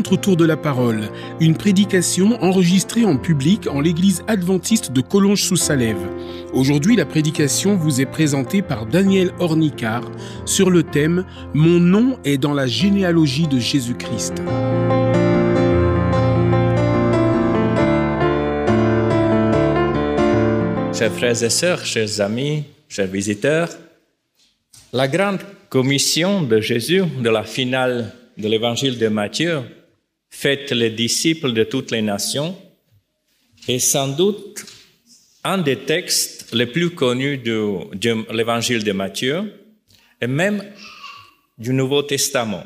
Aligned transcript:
Rencontre 0.00 0.14
autour 0.14 0.36
de 0.38 0.46
la 0.46 0.56
parole, 0.56 1.10
une 1.40 1.54
prédication 1.54 2.42
enregistrée 2.42 3.04
en 3.04 3.18
public 3.18 3.66
en 3.66 3.82
l'église 3.82 4.24
adventiste 4.28 4.92
de 4.92 5.02
Collonges-sous-Salève. 5.02 6.00
Aujourd'hui, 6.54 6.96
la 6.96 7.04
prédication 7.04 7.76
vous 7.76 8.00
est 8.00 8.06
présentée 8.06 8.62
par 8.62 8.86
Daniel 8.86 9.30
Ornicard 9.40 10.10
sur 10.46 10.70
le 10.70 10.84
thème 10.84 11.26
Mon 11.52 11.78
nom 11.80 12.18
est 12.24 12.38
dans 12.38 12.54
la 12.54 12.66
généalogie 12.66 13.46
de 13.46 13.58
Jésus-Christ. 13.58 14.40
Chers 20.94 21.12
frères 21.12 21.42
et 21.42 21.50
sœurs, 21.50 21.84
chers 21.84 22.22
amis, 22.22 22.64
chers 22.88 23.06
visiteurs, 23.06 23.68
la 24.94 25.08
grande 25.08 25.40
commission 25.68 26.40
de 26.40 26.58
Jésus 26.62 27.02
de 27.22 27.28
la 27.28 27.44
finale 27.44 28.14
de 28.38 28.48
l'évangile 28.48 28.98
de 28.98 29.08
Matthieu 29.08 29.60
faites 30.30 30.70
les 30.70 30.90
disciples 30.90 31.52
de 31.52 31.64
toutes 31.64 31.90
les 31.90 32.02
nations, 32.02 32.56
est 33.68 33.78
sans 33.78 34.08
doute 34.08 34.64
un 35.44 35.58
des 35.58 35.76
textes 35.76 36.52
les 36.52 36.66
plus 36.66 36.90
connus 36.90 37.38
de, 37.38 38.32
l'évangile 38.32 38.84
de 38.84 38.92
Matthieu 38.92 39.52
et 40.20 40.26
même 40.26 40.64
du 41.58 41.72
Nouveau 41.72 42.02
Testament. 42.02 42.64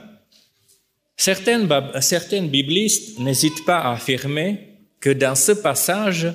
Certains, 1.16 1.66
certains 2.00 2.42
biblistes 2.42 3.18
n'hésitent 3.18 3.64
pas 3.64 3.78
à 3.78 3.92
affirmer 3.92 4.68
que 5.00 5.10
dans 5.10 5.34
ce 5.34 5.52
passage 5.52 6.32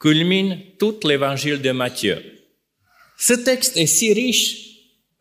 culmine 0.00 0.58
tout 0.78 0.96
l'évangile 1.04 1.62
de 1.62 1.70
Matthieu. 1.70 2.22
Ce 3.18 3.32
texte 3.32 3.76
est 3.76 3.86
si 3.86 4.12
riche 4.12 4.66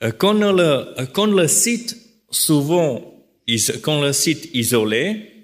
euh, 0.03 0.11
qu'on 0.11 0.33
le, 0.33 1.05
qu'on 1.13 1.27
le 1.27 1.47
cite 1.47 1.95
souvent, 2.29 3.23
qu'on 3.83 4.01
le 4.01 4.11
cite 4.11 4.49
isolé, 4.53 5.34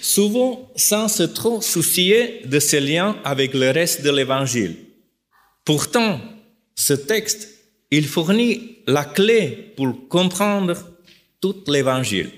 souvent 0.00 0.70
sans 0.76 1.08
se 1.08 1.22
trop 1.22 1.60
soucier 1.60 2.42
de 2.44 2.58
ses 2.58 2.80
liens 2.80 3.16
avec 3.24 3.54
le 3.54 3.70
reste 3.70 4.02
de 4.02 4.10
l'Évangile. 4.10 4.76
Pourtant, 5.64 6.20
ce 6.74 6.94
texte, 6.94 7.48
il 7.90 8.06
fournit 8.06 8.78
la 8.86 9.04
clé 9.04 9.72
pour 9.76 10.08
comprendre 10.08 10.76
tout 11.40 11.56
l'Évangile. 11.66 12.30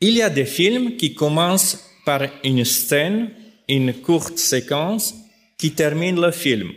Il 0.00 0.14
y 0.14 0.22
a 0.22 0.30
des 0.30 0.46
films 0.46 0.96
qui 0.96 1.14
commencent 1.14 1.78
par 2.04 2.22
une 2.42 2.64
scène, 2.64 3.30
une 3.68 3.94
courte 3.94 4.38
séquence 4.38 5.14
qui 5.58 5.72
termine 5.72 6.20
le 6.20 6.32
film. 6.32 6.72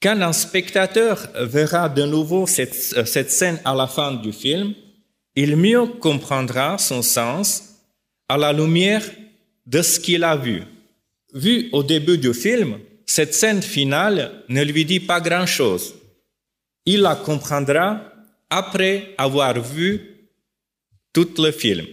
Quand 0.00 0.20
un 0.20 0.32
spectateur 0.32 1.28
verra 1.40 1.88
de 1.88 2.04
nouveau 2.04 2.46
cette, 2.46 2.74
cette 2.74 3.30
scène 3.30 3.60
à 3.64 3.74
la 3.74 3.86
fin 3.86 4.14
du 4.14 4.32
film, 4.32 4.74
il 5.34 5.56
mieux 5.56 5.86
comprendra 5.86 6.78
son 6.78 7.02
sens 7.02 7.77
à 8.28 8.36
la 8.36 8.52
lumière 8.52 9.04
de 9.66 9.82
ce 9.82 9.98
qu'il 9.98 10.24
a 10.24 10.36
vu. 10.36 10.62
Vu 11.32 11.68
au 11.72 11.82
début 11.82 12.18
du 12.18 12.34
film, 12.34 12.78
cette 13.06 13.34
scène 13.34 13.62
finale 13.62 14.44
ne 14.48 14.62
lui 14.62 14.84
dit 14.84 15.00
pas 15.00 15.20
grand-chose. 15.20 15.94
Il 16.84 17.00
la 17.00 17.16
comprendra 17.16 18.02
après 18.50 19.14
avoir 19.18 19.60
vu 19.60 20.30
tout 21.12 21.28
le 21.38 21.50
film. 21.50 21.86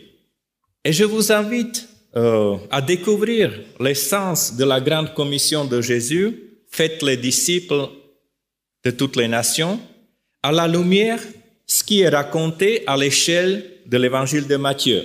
Et 0.83 0.93
je 0.93 1.03
vous 1.03 1.31
invite 1.31 1.87
euh, 2.15 2.57
à 2.69 2.81
découvrir 2.81 3.51
l'essence 3.79 4.55
de 4.55 4.63
la 4.63 4.79
grande 4.79 5.13
commission 5.13 5.65
de 5.65 5.81
Jésus, 5.81 6.59
faites 6.69 7.01
les 7.01 7.17
disciples 7.17 7.89
de 8.83 8.91
toutes 8.91 9.15
les 9.15 9.27
nations, 9.27 9.79
à 10.43 10.51
la 10.51 10.67
lumière 10.67 11.19
ce 11.67 11.83
qui 11.83 12.01
est 12.01 12.09
raconté 12.09 12.83
à 12.87 12.95
l'échelle 12.95 13.65
de 13.85 13.97
l'évangile 13.97 14.47
de 14.47 14.55
Matthieu 14.55 15.03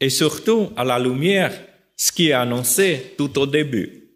et 0.00 0.10
surtout 0.10 0.70
à 0.76 0.84
la 0.84 0.98
lumière 0.98 1.52
ce 1.96 2.12
qui 2.12 2.28
est 2.28 2.32
annoncé 2.32 3.14
tout 3.16 3.38
au 3.38 3.46
début 3.46 4.10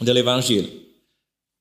de 0.00 0.12
l'évangile. 0.12 0.68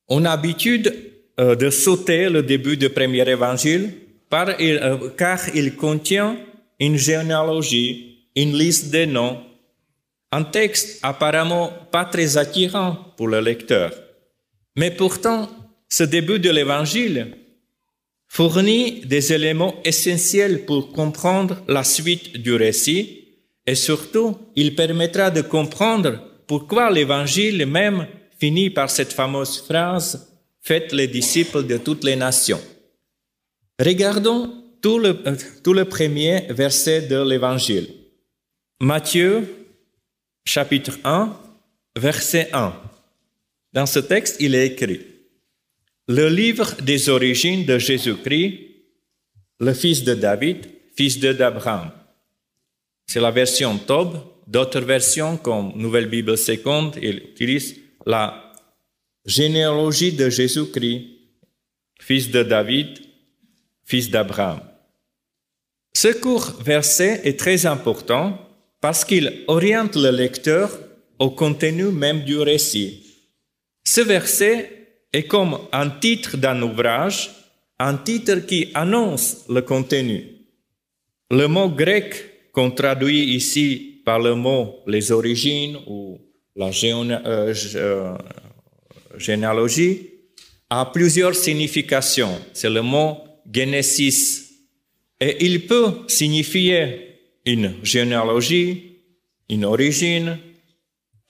On 0.07 0.25
a 0.25 0.29
l'habitude 0.29 0.93
euh, 1.39 1.55
de 1.55 1.69
sauter 1.69 2.29
le 2.29 2.41
début 2.41 2.77
du 2.77 2.89
premier 2.89 3.27
évangile 3.29 3.91
euh, 4.33 5.09
car 5.17 5.39
il 5.55 5.75
contient 5.75 6.37
une 6.79 6.97
généalogie, 6.97 8.27
une 8.35 8.57
liste 8.57 8.91
de 8.91 9.05
noms, 9.05 9.43
un 10.31 10.43
texte 10.43 10.99
apparemment 11.03 11.73
pas 11.91 12.05
très 12.05 12.37
attirant 12.37 13.13
pour 13.17 13.27
le 13.27 13.41
lecteur. 13.41 13.91
Mais 14.75 14.91
pourtant, 14.91 15.49
ce 15.89 16.03
début 16.03 16.39
de 16.39 16.51
l'évangile 16.51 17.35
fournit 18.29 19.01
des 19.01 19.33
éléments 19.33 19.75
essentiels 19.83 20.65
pour 20.65 20.93
comprendre 20.93 21.61
la 21.67 21.83
suite 21.83 22.37
du 22.37 22.53
récit 22.53 23.19
et 23.65 23.75
surtout, 23.75 24.37
il 24.55 24.75
permettra 24.75 25.29
de 25.29 25.41
comprendre 25.41 26.19
pourquoi 26.47 26.89
l'évangile 26.89 27.65
même 27.65 28.07
finit 28.39 28.69
par 28.69 28.89
cette 28.89 29.13
fameuse 29.13 29.59
phrase 29.59 30.27
Faites 30.61 30.91
les 30.91 31.07
disciples 31.07 31.65
de 31.65 31.77
toutes 31.77 32.03
les 32.03 32.15
nations. 32.15 32.61
Regardons 33.79 34.51
tout 34.81 34.99
le, 34.99 35.17
euh, 35.25 35.35
tout 35.63 35.73
le 35.73 35.85
premier 35.85 36.47
verset 36.49 37.03
de 37.03 37.21
l'évangile. 37.21 37.87
Matthieu, 38.81 39.47
chapitre 40.45 40.97
1, 41.03 41.35
verset 41.97 42.49
1. 42.53 42.73
Dans 43.73 43.85
ce 43.85 43.99
texte, 43.99 44.37
il 44.39 44.55
est 44.55 44.67
écrit 44.67 45.08
le 46.09 46.27
livre 46.27 46.73
des 46.81 47.07
origines 47.07 47.65
de 47.65 47.77
Jésus-Christ, 47.77 48.61
le 49.59 49.73
fils 49.75 50.03
de 50.03 50.15
David, 50.15 50.65
fils 50.97 51.19
d'Abraham. 51.19 51.91
C'est 53.05 53.21
la 53.21 53.29
version 53.29 53.77
Tob. 53.77 54.19
D'autres 54.47 54.79
versions, 54.79 55.37
comme 55.37 55.73
Nouvelle 55.75 56.07
Bible 56.07 56.35
seconde, 56.35 56.97
utilisent 56.99 57.75
la 58.07 58.51
généalogie 59.23 60.11
de 60.11 60.31
Jésus-Christ, 60.31 61.05
fils 62.01 62.31
de 62.31 62.41
David, 62.41 62.87
fils 63.85 64.09
d'Abraham. 64.09 64.61
Ce 65.93 66.07
court 66.07 66.59
verset 66.63 67.21
est 67.23 67.39
très 67.39 67.67
important 67.67 68.35
parce 68.81 69.05
qu'il 69.05 69.43
oriente 69.47 69.95
le 69.95 70.09
lecteur 70.09 70.71
au 71.19 71.29
contenu 71.29 71.91
même 71.91 72.23
du 72.23 72.39
récit. 72.39 73.03
Ce 73.83 74.01
verset 74.01 74.78
est 75.11 75.23
comme 75.23 75.57
un 75.71 75.89
titre 75.89 76.37
d'un 76.37 76.61
ouvrage, 76.61 77.31
un 77.79 77.95
titre 77.95 78.45
qui 78.45 78.69
annonce 78.73 79.45
le 79.49 79.61
contenu. 79.61 80.25
Le 81.31 81.47
mot 81.47 81.69
grec 81.69 82.51
qu'on 82.51 82.71
traduit 82.71 83.35
ici 83.35 84.01
par 84.05 84.19
le 84.19 84.35
mot 84.35 84.79
les 84.87 85.11
origines 85.11 85.77
ou 85.87 86.19
la 86.55 86.71
euh, 86.83 87.53
euh, 87.75 88.17
généalogie 89.17 90.09
a 90.69 90.85
plusieurs 90.85 91.35
significations. 91.35 92.39
C'est 92.53 92.69
le 92.69 92.81
mot 92.81 93.17
Genesis. 93.51 94.45
Et 95.19 95.45
il 95.45 95.67
peut 95.67 95.99
signifier 96.07 97.19
une 97.45 97.75
généalogie, 97.83 98.97
une 99.49 99.65
origine, 99.65 100.37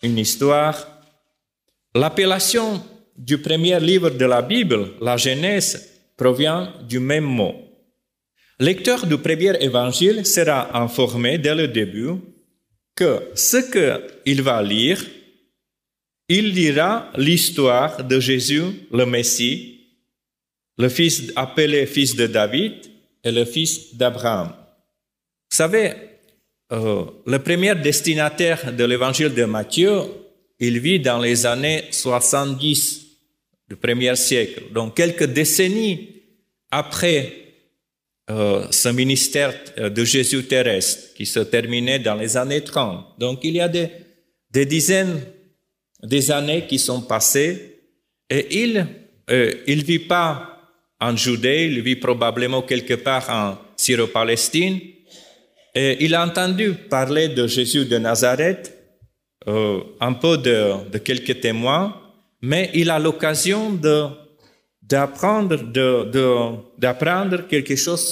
une 0.03 0.17
histoire. 0.17 0.87
L'appellation 1.95 2.81
du 3.19 3.37
premier 3.37 3.79
livre 3.81 4.11
de 4.11 4.25
la 4.25 4.41
Bible, 4.41 4.93
la 5.01 5.17
Genèse, 5.17 5.89
provient 6.15 6.73
du 6.87 6.99
même 6.99 7.25
mot. 7.25 7.53
Lecteur 8.59 9.05
du 9.05 9.17
premier 9.17 9.53
évangile 9.61 10.25
sera 10.25 10.77
informé 10.81 11.37
dès 11.37 11.53
le 11.53 11.67
début 11.67 12.15
que 12.95 13.29
ce 13.35 13.57
qu'il 14.23 14.41
va 14.41 14.61
lire, 14.63 15.03
il 16.29 16.51
lira 16.53 17.11
l'histoire 17.17 18.03
de 18.03 18.19
Jésus, 18.19 18.63
le 18.91 19.05
Messie, 19.05 19.79
le 20.77 20.89
fils 20.89 21.31
appelé 21.35 21.85
fils 21.85 22.15
de 22.15 22.27
David 22.27 22.73
et 23.23 23.31
le 23.31 23.45
fils 23.45 23.95
d'Abraham. 23.95 24.49
Vous 25.51 25.57
savez, 25.57 25.93
euh, 26.71 27.03
le 27.25 27.39
premier 27.39 27.75
destinataire 27.75 28.71
de 28.71 28.83
l'évangile 28.83 29.33
de 29.33 29.43
Matthieu, 29.45 30.03
il 30.59 30.79
vit 30.79 30.99
dans 30.99 31.19
les 31.19 31.45
années 31.45 31.85
70 31.91 32.98
du 33.69 33.75
premier 33.75 34.15
siècle. 34.15 34.63
Donc 34.73 34.95
quelques 34.95 35.25
décennies 35.25 36.09
après 36.71 37.33
euh, 38.29 38.65
ce 38.71 38.89
ministère 38.89 39.53
euh, 39.77 39.89
de 39.89 40.03
Jésus 40.03 40.43
terrestre 40.43 41.13
qui 41.15 41.25
se 41.25 41.39
terminait 41.39 41.99
dans 41.99 42.15
les 42.15 42.35
années 42.37 42.61
30. 42.61 43.19
Donc 43.19 43.39
il 43.43 43.55
y 43.55 43.61
a 43.61 43.67
des 43.67 43.89
des 44.51 44.65
dizaines 44.65 45.21
des 46.03 46.31
années 46.31 46.65
qui 46.67 46.79
sont 46.79 47.01
passées 47.01 47.81
et 48.29 48.61
il 48.63 48.85
euh, 49.29 49.53
il 49.67 49.83
vit 49.83 49.99
pas 49.99 50.49
en 50.99 51.15
Judée, 51.15 51.65
il 51.65 51.81
vit 51.81 51.95
probablement 51.95 52.61
quelque 52.61 52.95
part 52.95 53.29
en 53.29 53.57
Syro-Palestine. 53.77 54.79
Et 55.75 56.03
il 56.03 56.15
a 56.15 56.25
entendu 56.25 56.73
parler 56.73 57.29
de 57.29 57.47
Jésus 57.47 57.85
de 57.85 57.97
Nazareth, 57.97 58.75
euh, 59.47 59.79
un 60.01 60.13
peu 60.13 60.37
de, 60.37 60.89
de, 60.91 60.97
quelques 60.97 61.39
témoins, 61.39 61.95
mais 62.41 62.71
il 62.73 62.89
a 62.89 62.99
l'occasion 62.99 63.71
d'apprendre 64.81 65.57
quelque 67.47 67.75
chose 67.75 68.09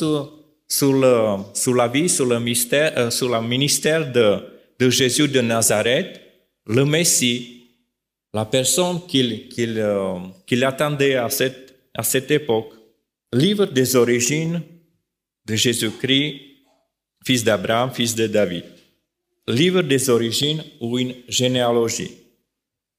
sur, 0.68 0.94
la 0.94 1.88
vie, 1.88 2.10
sur 2.10 2.26
le 2.26 2.36
euh, 2.36 3.42
ministère 3.42 4.12
de, 4.12 4.90
Jésus 4.90 5.28
de 5.28 5.42
Nazareth, 5.42 6.22
le 6.66 6.86
Messie, 6.86 7.72
la 8.34 8.46
personne 8.46 9.00
euh, 9.16 10.18
qu'il 10.46 10.64
attendait 10.64 11.16
à 11.16 11.30
cette, 11.30 11.76
à 11.94 12.04
cette 12.04 12.30
époque. 12.32 12.74
Livre 13.34 13.66
des 13.66 13.96
origines 13.96 14.62
de 15.46 15.56
Jésus-Christ, 15.56 16.36
fils 17.26 17.44
d'Abraham, 17.44 17.92
fils 17.92 18.14
de 18.16 18.28
David. 18.28 18.66
Livre 19.48 19.82
des 19.82 20.10
origines 20.10 20.64
ou 20.82 21.00
une 21.00 21.16
généalogie. 21.30 22.12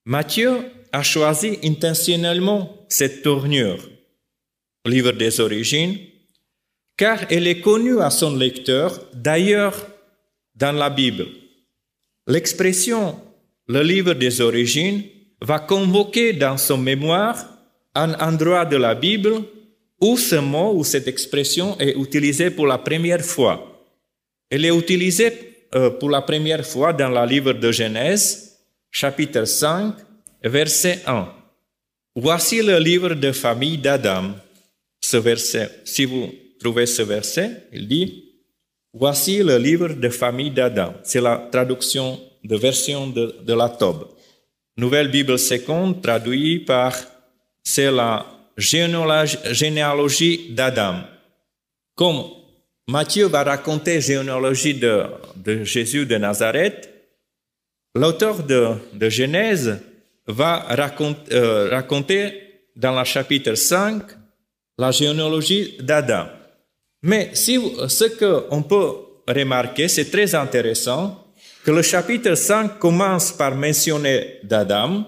Matthieu 0.06 0.62
a 0.92 1.02
choisi 1.02 1.58
intentionnellement 1.64 2.86
cette 2.88 3.22
tournure, 3.22 3.88
livre 4.86 5.12
des 5.12 5.40
origines, 5.40 5.98
car 6.96 7.24
elle 7.30 7.46
est 7.46 7.60
connue 7.60 8.00
à 8.00 8.10
son 8.10 8.36
lecteur 8.36 9.00
d'ailleurs 9.14 9.86
dans 10.54 10.72
la 10.72 10.90
Bible. 10.90 11.26
L'expression 12.26 13.20
le 13.68 13.82
livre 13.82 14.14
des 14.14 14.40
origines 14.40 15.02
va 15.42 15.58
convoquer 15.58 16.32
dans 16.32 16.56
son 16.56 16.78
mémoire 16.78 17.36
un 17.94 18.14
endroit 18.14 18.64
de 18.64 18.76
la 18.76 18.94
Bible 18.94 19.42
où 20.00 20.16
ce 20.16 20.36
mot 20.36 20.72
ou 20.74 20.84
cette 20.84 21.06
expression 21.06 21.78
est 21.78 21.94
utilisée 21.96 22.50
pour 22.50 22.66
la 22.66 22.78
première 22.78 23.20
fois. 23.20 23.84
Elle 24.50 24.64
est 24.64 24.76
utilisée 24.76 25.32
euh, 25.74 25.90
pour 25.90 26.08
la 26.08 26.22
première 26.22 26.64
fois 26.64 26.94
dans 26.94 27.10
le 27.10 27.26
livre 27.28 27.52
de 27.52 27.70
Genèse, 27.70 28.58
chapitre 28.90 29.44
5, 29.44 29.94
verset 30.42 31.02
1. 31.06 31.32
Voici 32.16 32.62
le 32.62 32.78
livre 32.78 33.14
de 33.14 33.32
famille 33.32 33.78
d'Adam. 33.78 34.34
Ce 35.00 35.16
verset, 35.16 35.70
si 35.84 36.04
vous 36.04 36.30
trouvez 36.58 36.86
ce 36.86 37.02
verset, 37.02 37.68
il 37.72 37.86
dit, 37.86 38.28
Voici 38.92 39.42
le 39.42 39.58
livre 39.58 39.90
de 39.90 40.08
famille 40.08 40.50
d'Adam. 40.50 40.94
C'est 41.02 41.20
la 41.20 41.48
traduction 41.52 42.18
de 42.42 42.56
version 42.56 43.06
de, 43.06 43.52
la 43.52 43.68
Tobe. 43.68 44.08
Nouvelle 44.76 45.10
Bible 45.10 45.38
seconde 45.38 46.02
traduit 46.02 46.60
par 46.60 46.96
c'est 47.62 47.90
la 47.90 48.26
généalogie 48.56 50.50
d'Adam. 50.50 51.02
Comme 51.94 52.24
Matthieu 52.88 53.26
va 53.26 53.44
raconter 53.44 53.94
la 53.94 54.00
généalogie 54.00 54.74
de, 54.74 55.04
de, 55.36 55.64
Jésus 55.64 56.06
de 56.06 56.16
Nazareth, 56.16 56.88
l'auteur 57.94 58.42
de, 58.42 58.70
de, 58.94 59.08
Genèse 59.10 59.80
va 60.28 60.58
raconter, 60.68 61.34
euh, 61.34 61.70
raconter 61.70 62.48
dans 62.76 62.96
le 62.96 63.04
chapitre 63.04 63.54
5 63.54 64.02
la 64.78 64.92
généalogie 64.92 65.76
d'Adam. 65.80 66.26
Mais 67.02 67.30
si, 67.32 67.58
ce 67.88 68.04
qu'on 68.04 68.62
peut 68.62 68.92
remarquer, 69.26 69.88
c'est 69.88 70.10
très 70.10 70.34
intéressant, 70.34 71.24
que 71.64 71.70
le 71.70 71.82
chapitre 71.82 72.34
5 72.34 72.78
commence 72.78 73.32
par 73.32 73.54
mentionner 73.54 74.38
d'Adam, 74.44 75.04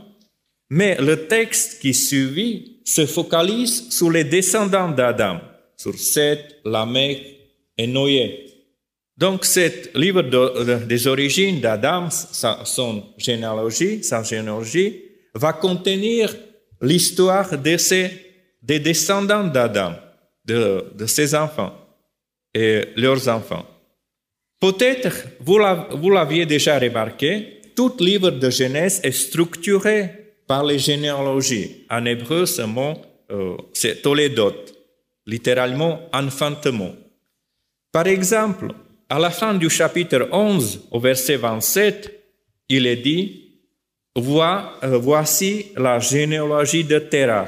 mais 0.71 0.97
le 1.01 1.27
texte 1.27 1.81
qui 1.81 1.95
suit 1.95 2.81
se 2.85 3.07
focalise 3.07 3.91
sur 3.91 4.11
les 4.11 4.25
descendants 4.25 4.91
d'Adam, 4.91 5.41
sur 5.77 5.95
Seth, 5.99 6.57
Lamech 6.65 7.19
et 7.77 7.87
Noé. 7.87 8.47
Donc, 9.17 9.45
ce 9.45 9.97
livre 9.99 10.23
de, 10.23 10.85
des 10.87 11.07
origines 11.07 11.61
d'Adam, 11.61 12.09
son 12.11 13.05
généalogie, 13.19 14.03
sa 14.03 14.23
généalogie, 14.23 15.10
va 15.35 15.53
contenir 15.53 16.35
l'histoire 16.81 17.57
de 17.59 17.77
des 18.63 18.79
descendants 18.79 19.45
d'Adam, 19.45 19.95
de, 20.45 20.85
de 20.95 21.07
ses 21.07 21.35
enfants 21.35 21.75
et 22.55 22.83
leurs 22.97 23.29
enfants. 23.29 23.67
Peut-être 24.61 25.29
vous 25.41 26.11
l'aviez 26.11 26.45
déjà 26.45 26.79
remarqué, 26.79 27.63
tout 27.75 27.95
livre 28.01 28.31
de 28.31 28.51
Genèse 28.51 29.01
est 29.03 29.13
structuré 29.13 30.35
par 30.47 30.65
les 30.65 30.79
généalogies. 30.79 31.87
En 31.89 32.05
hébreu, 32.05 32.45
ce 32.45 32.63
mot, 32.63 32.95
euh, 33.31 33.57
c'est 33.73 34.03
toledot, 34.03 34.55
littéralement 35.27 36.01
enfantement. 36.13 36.93
Par 37.93 38.07
exemple, 38.07 38.69
à 39.09 39.19
la 39.19 39.31
fin 39.31 39.55
du 39.55 39.71
chapitre 39.71 40.29
11, 40.31 40.89
au 40.91 41.01
verset 41.01 41.37
27, 41.37 42.13
il 42.69 42.87
est 42.87 42.97
dit, 42.97 43.50
voici 44.17 45.73
la 45.77 45.99
généalogie 45.99 46.85
de 46.85 46.99
Terah. 46.99 47.47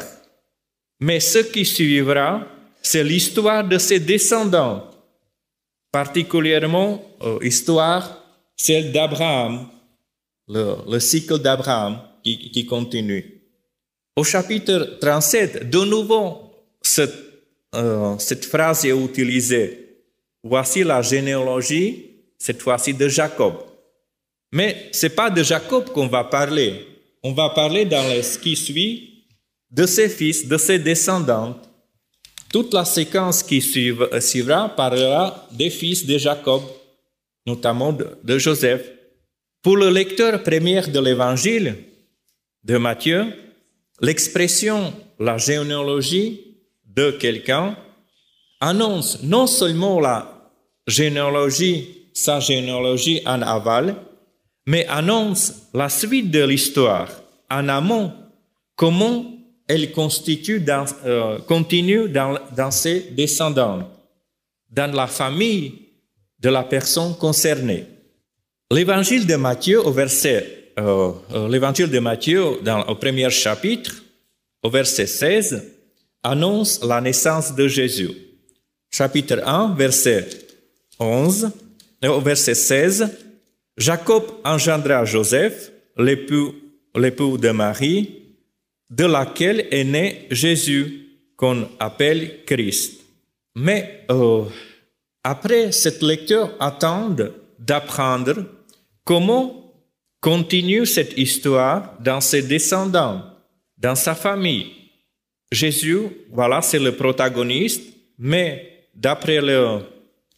Mais 1.01 1.21
ce 1.21 1.39
qui 1.39 1.65
suivra, 1.65 2.47
c'est 2.81 3.05
l'histoire 3.05 3.67
de 3.67 3.79
ses 3.79 4.01
descendants 4.01 4.93
particulièrement 5.93 7.05
euh, 7.23 7.39
histoire, 7.43 8.25
celle 8.57 8.91
d'Abraham, 8.91 9.69
le, 10.49 10.99
cycle 10.99 11.39
d'Abraham 11.39 12.01
qui, 12.25 12.67
continue. 12.67 13.43
Au 14.17 14.25
chapitre 14.25 14.99
37, 15.01 15.69
de 15.69 15.85
nouveau, 15.85 16.51
cette, 16.81 17.15
euh, 17.75 18.17
cette 18.19 18.45
phrase 18.47 18.85
est 18.85 18.91
utilisée. 18.91 19.99
Voici 20.43 20.83
la 20.83 21.03
généalogie, 21.03 22.11
cette 22.39 22.61
fois-ci 22.61 22.95
de 22.95 23.09
Jacob. 23.09 23.55
Mais 24.53 24.89
c'est 24.93 25.15
pas 25.17 25.31
de 25.31 25.43
Jacob 25.43 25.91
qu'on 25.91 26.07
va 26.07 26.25
parler. 26.25 26.87
On 27.23 27.33
va 27.33 27.51
parler 27.51 27.85
dans 27.87 28.23
ce 28.23 28.39
qui 28.39 28.55
suit 28.55 29.25
de 29.71 29.87
ses 29.87 30.09
fils, 30.09 30.47
de 30.47 30.59
ses 30.59 30.79
descendants, 30.79 31.59
toute 32.53 32.75
la 32.75 32.85
séquence 32.85 33.43
qui 33.43 33.65
euh, 33.77 34.21
suivra 34.21 34.69
parlera 34.69 35.49
des 35.51 35.71
fils 35.71 36.05
de 36.05 36.19
Jacob, 36.19 36.63
notamment 37.47 37.93
de, 37.93 38.39
Joseph. 38.39 38.83
Pour 39.63 39.79
le 39.79 39.89
lecteur 39.89 40.43
premier 40.43 40.83
de 40.83 41.01
l'évangile 41.01 41.77
de 42.63 42.77
Matthieu, 42.77 43.25
l'expression 44.03 44.93
la 45.19 45.39
généalogie 45.39 46.59
de 46.85 47.13
quelqu'un 47.13 47.75
annonce 48.61 49.23
non 49.23 49.47
seulement 49.47 49.99
la 49.99 50.51
généalogie, 50.87 52.09
sa 52.13 52.39
généalogie 52.39 53.23
en 53.25 53.41
aval, 53.41 53.97
mais 54.67 54.87
annonce 54.87 55.69
la 55.75 55.89
suite 55.89 56.31
de 56.31 56.45
l'histoire 56.45 57.09
en 57.51 57.69
amont, 57.69 58.13
comment 58.77 59.27
elle 59.69 59.91
euh, 61.05 61.39
continue 61.47 62.09
dans, 62.09 62.71
ses 62.71 63.01
descendants, 63.13 63.89
dans 64.71 64.93
la 64.93 65.07
famille 65.07 65.75
de 66.39 66.49
la 66.49 66.65
personne 66.65 67.17
concernée. 67.17 67.87
L'évangile 68.71 69.27
de 69.27 69.37
Matthieu 69.37 69.85
au 69.85 69.93
verset, 69.93 70.73
euh, 70.79 71.13
euh, 71.35 71.49
l'évangile 71.49 71.91
de 71.91 71.99
Matthieu 71.99 72.59
dans, 72.63 72.83
au 72.87 72.95
premier 72.97 73.31
chapitre, 73.31 74.03
au 74.63 74.71
verset 74.71 75.07
16, 75.07 75.63
annonce 76.23 76.83
la 76.83 77.01
naissance 77.01 77.55
de 77.55 77.69
Jésus. 77.69 78.11
Chapitre 78.91 79.43
1, 79.45 79.75
verset 79.75 80.29
11, 80.99 81.51
au 82.05 82.21
verset 82.21 82.55
16, 82.55 83.11
Jacob 83.77 84.25
engendra 84.45 85.05
Joseph, 85.05 85.73
l'époux, 85.97 86.55
de 86.95 87.51
Marie, 87.51 88.23
de 88.91 89.05
laquelle 89.05 89.67
est 89.71 89.85
né 89.85 90.27
Jésus, 90.31 91.09
qu'on 91.37 91.69
appelle 91.81 92.45
Christ. 92.45 93.01
Mais 93.57 94.05
euh, 94.11 94.45
après, 95.25 95.73
cette 95.73 96.03
lecture 96.03 96.51
attend 96.61 97.17
d'apprendre 97.59 98.45
comment 99.05 99.73
continue 100.21 100.87
cette 100.87 101.17
histoire 101.19 101.97
dans 102.01 102.21
ses 102.21 102.43
descendants, 102.43 103.23
dans 103.79 103.95
sa 103.95 104.15
famille. 104.15 104.71
Jésus, 105.51 106.01
voilà, 106.31 106.63
c'est 106.63 106.79
le 106.79 106.93
protagoniste, 106.93 107.83
mais 108.19 108.87
d'après 108.95 109.41
le 109.41 109.81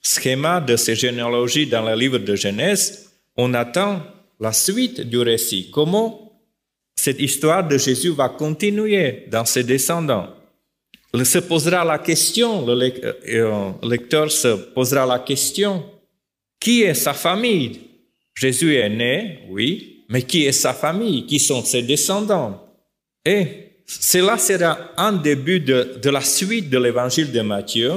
schéma 0.03 0.61
de 0.61 0.77
ces 0.77 0.95
généalogies 0.95 1.67
dans 1.67 1.83
le 1.83 1.95
livre 1.95 2.19
de 2.19 2.35
Genèse, 2.35 3.14
on 3.37 3.55
attend 3.55 4.03
la 4.41 4.53
suite 4.53 5.01
du 5.01 5.19
récit. 5.19 5.71
Comment 5.71 6.33
cette 6.97 7.21
histoire 7.21 7.67
de 7.67 7.77
Jésus 7.79 8.11
va 8.11 8.29
continuer 8.29 9.25
dans 9.31 9.45
ses 9.45 9.65
descendants? 9.65 10.29
Il 11.13 11.25
se 11.25 11.39
posera 11.39 11.85
la 11.85 11.99
question, 11.99 12.67
le 12.67 12.93
euh, 13.29 13.71
lecteur 13.83 14.31
se 14.31 14.49
posera 14.75 15.07
la 15.07 15.21
question, 15.21 15.85
qui 16.59 16.83
est 16.83 16.95
sa 16.95 17.15
famille? 17.15 17.81
Jésus 18.35 18.75
est 18.75 18.89
né, 18.89 19.41
oui, 19.49 20.05
mais 20.09 20.23
qui 20.23 20.45
est 20.45 20.53
sa 20.53 20.75
famille, 20.75 21.25
qui 21.27 21.39
sont 21.39 21.63
ses 21.63 21.83
descendants? 21.83 22.61
Et 23.25 23.47
cela 23.87 24.39
sera 24.39 24.91
un 24.97 25.13
début 25.13 25.61
de, 25.61 25.99
de 26.03 26.11
la 26.11 26.21
suite 26.21 26.69
de 26.69 26.79
l'évangile 26.79 27.31
de 27.31 27.41
Matthieu. 27.43 27.93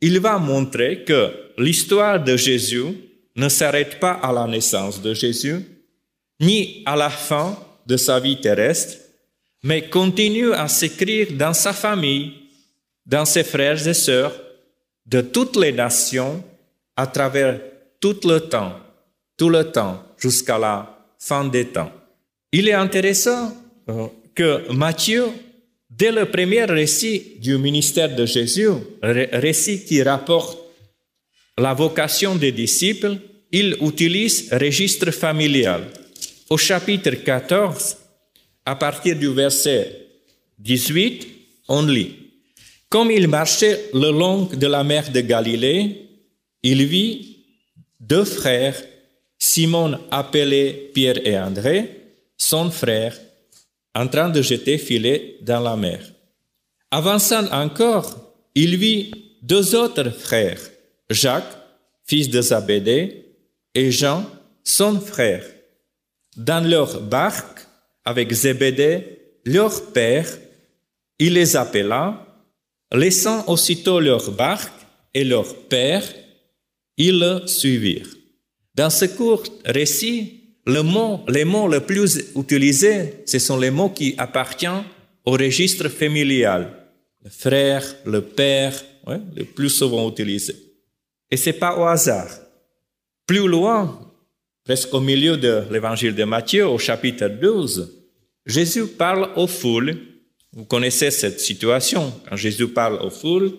Il 0.00 0.20
va 0.20 0.38
montrer 0.38 1.02
que 1.04 1.30
l'histoire 1.56 2.22
de 2.22 2.36
Jésus 2.36 2.94
ne 3.36 3.48
s'arrête 3.48 3.98
pas 3.98 4.12
à 4.12 4.32
la 4.32 4.46
naissance 4.46 5.00
de 5.00 5.12
Jésus, 5.14 5.60
ni 6.40 6.82
à 6.86 6.96
la 6.96 7.10
fin 7.10 7.56
de 7.86 7.96
sa 7.96 8.20
vie 8.20 8.40
terrestre, 8.40 8.98
mais 9.62 9.88
continue 9.88 10.52
à 10.52 10.68
s'écrire 10.68 11.28
dans 11.32 11.54
sa 11.54 11.72
famille, 11.72 12.32
dans 13.06 13.24
ses 13.24 13.44
frères 13.44 13.86
et 13.86 13.94
sœurs, 13.94 14.32
de 15.06 15.20
toutes 15.20 15.56
les 15.56 15.72
nations, 15.72 16.42
à 16.96 17.06
travers 17.06 17.60
tout 18.00 18.16
le 18.24 18.40
temps, 18.40 18.74
tout 19.36 19.48
le 19.48 19.70
temps, 19.70 20.02
jusqu'à 20.16 20.58
la 20.58 20.98
fin 21.18 21.44
des 21.44 21.66
temps. 21.66 21.90
Il 22.52 22.68
est 22.68 22.74
intéressant 22.74 23.52
euh, 23.88 24.06
que 24.34 24.70
Matthieu, 24.72 25.26
dès 25.90 26.12
le 26.12 26.26
premier 26.26 26.64
récit 26.64 27.36
du 27.40 27.58
ministère 27.58 28.14
de 28.14 28.26
Jésus, 28.26 28.68
récit 29.02 29.84
qui 29.84 30.02
rapporte 30.02 30.58
la 31.58 31.74
vocation 31.74 32.34
des 32.36 32.52
disciples, 32.52 33.16
il 33.52 33.76
utilise 33.80 34.52
registre 34.52 35.10
familial. 35.10 35.84
Au 36.50 36.56
chapitre 36.56 37.10
14, 37.24 37.96
à 38.66 38.76
partir 38.76 39.16
du 39.16 39.28
verset 39.28 40.06
18, 40.58 41.26
on 41.68 41.82
lit 41.82 42.16
Comme 42.88 43.10
il 43.10 43.28
marchait 43.28 43.90
le 43.92 44.10
long 44.10 44.46
de 44.46 44.66
la 44.66 44.82
mer 44.82 45.10
de 45.10 45.20
Galilée, 45.20 46.08
il 46.62 46.84
vit 46.86 47.38
deux 48.00 48.24
frères, 48.24 48.80
Simon 49.38 49.98
appelé 50.10 50.90
Pierre 50.92 51.24
et 51.26 51.38
André, 51.38 51.90
son 52.36 52.70
frère, 52.70 53.16
en 53.94 54.08
train 54.08 54.28
de 54.28 54.42
jeter 54.42 54.78
filet 54.78 55.36
dans 55.42 55.60
la 55.60 55.76
mer. 55.76 56.00
Avançant 56.90 57.46
encore, 57.52 58.34
il 58.54 58.76
vit 58.76 59.10
deux 59.42 59.74
autres 59.74 60.10
frères, 60.10 60.60
Jacques, 61.14 61.56
fils 62.04 62.28
de 62.28 62.42
Zabédée, 62.42 63.24
et 63.74 63.90
Jean, 63.90 64.24
son 64.62 65.00
frère, 65.00 65.44
dans 66.36 66.66
leur 66.66 67.00
barque 67.00 67.60
avec 68.04 68.32
Zébédée, 68.32 69.20
leur 69.44 69.92
père. 69.92 70.26
Il 71.18 71.34
les 71.34 71.56
appela, 71.56 72.26
laissant 72.92 73.44
aussitôt 73.46 74.00
leur 74.00 74.30
barque 74.32 74.72
et 75.12 75.24
leur 75.24 75.54
père, 75.68 76.04
ils 76.96 77.18
le 77.18 77.46
suivirent. 77.46 78.14
Dans 78.74 78.90
ce 78.90 79.04
court 79.04 79.44
récit, 79.64 80.40
mot, 80.66 81.20
les 81.28 81.44
mots 81.44 81.68
les 81.68 81.80
plus 81.80 82.32
utilisés, 82.36 83.22
ce 83.26 83.38
sont 83.38 83.58
les 83.58 83.70
mots 83.70 83.90
qui 83.90 84.14
appartiennent 84.18 84.84
au 85.24 85.32
registre 85.32 85.88
familial. 85.88 86.70
Le 87.22 87.30
frère, 87.30 87.84
le 88.04 88.20
père, 88.20 88.74
ouais, 89.06 89.20
le 89.36 89.44
plus 89.44 89.70
souvent 89.70 90.08
utilisés. 90.08 90.56
Et 91.34 91.36
c'est 91.36 91.54
pas 91.54 91.76
au 91.76 91.82
hasard. 91.82 92.28
Plus 93.26 93.48
loin, 93.48 93.98
presque 94.62 94.94
au 94.94 95.00
milieu 95.00 95.36
de 95.36 95.64
l'évangile 95.68 96.14
de 96.14 96.22
Matthieu, 96.22 96.68
au 96.68 96.78
chapitre 96.78 97.26
12, 97.26 97.92
Jésus 98.46 98.86
parle 98.86 99.30
aux 99.34 99.48
foules. 99.48 99.98
Vous 100.52 100.64
connaissez 100.64 101.10
cette 101.10 101.40
situation. 101.40 102.14
Quand 102.28 102.36
Jésus 102.36 102.68
parle 102.68 103.02
aux 103.02 103.10
foules, 103.10 103.50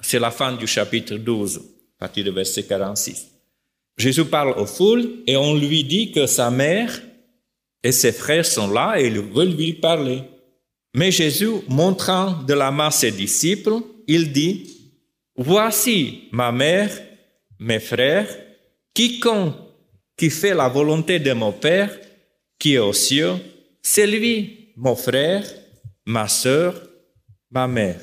c'est 0.00 0.20
la 0.20 0.30
fin 0.30 0.52
du 0.52 0.68
chapitre 0.68 1.16
12, 1.16 1.56
à 1.56 2.06
partir 2.06 2.22
du 2.22 2.30
verset 2.30 2.62
46. 2.62 3.26
Jésus 3.98 4.26
parle 4.26 4.56
aux 4.56 4.66
foules 4.66 5.24
et 5.26 5.36
on 5.36 5.56
lui 5.56 5.82
dit 5.82 6.12
que 6.12 6.26
sa 6.26 6.52
mère 6.52 7.02
et 7.82 7.90
ses 7.90 8.12
frères 8.12 8.46
sont 8.46 8.70
là 8.70 8.94
et 8.96 9.08
ils 9.08 9.18
veulent 9.18 9.56
lui 9.56 9.72
parler. 9.72 10.22
Mais 10.94 11.10
Jésus, 11.10 11.50
montrant 11.68 12.44
de 12.44 12.54
la 12.54 12.70
main 12.70 12.92
ses 12.92 13.10
disciples, 13.10 13.78
il 14.06 14.30
dit, 14.30 14.81
Voici 15.36 16.28
ma 16.32 16.52
mère, 16.52 16.90
mes 17.58 17.80
frères, 17.80 18.28
quiconque 18.92 19.54
qui 20.16 20.30
fait 20.30 20.54
la 20.54 20.68
volonté 20.68 21.18
de 21.18 21.32
mon 21.32 21.52
Père 21.52 21.98
qui 22.58 22.74
est 22.74 22.78
aux 22.78 22.92
cieux, 22.92 23.34
c'est 23.82 24.06
lui, 24.06 24.72
mon 24.76 24.94
frère, 24.94 25.44
ma 26.06 26.28
sœur, 26.28 26.80
ma 27.50 27.66
mère. 27.66 28.00